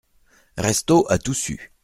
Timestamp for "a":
1.11-1.19